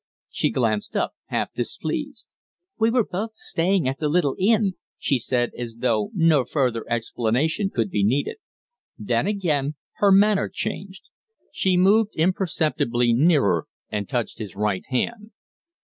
She 0.31 0.49
glanced 0.49 0.95
up, 0.97 1.13
half 1.27 1.53
displeased. 1.53 2.33
"We 2.79 2.89
were 2.89 3.05
both 3.05 3.35
staying 3.35 3.87
at 3.87 3.99
the 3.99 4.09
little 4.09 4.35
inn," 4.39 4.73
she 4.97 5.19
said, 5.19 5.51
as 5.55 5.75
though 5.77 6.09
no 6.15 6.43
further 6.43 6.83
explanation 6.89 7.69
could 7.69 7.91
be 7.91 8.03
needed. 8.03 8.37
Then 8.97 9.27
again 9.27 9.75
her 9.97 10.11
manner 10.11 10.49
changed. 10.51 11.03
She 11.51 11.77
moved 11.77 12.15
imperceptibly 12.15 13.13
nearer 13.13 13.67
and 13.91 14.09
touched 14.09 14.39
his 14.39 14.55
right 14.55 14.85
hand. 14.87 15.33